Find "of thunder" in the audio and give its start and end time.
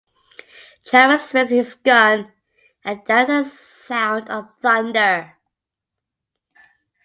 4.31-5.37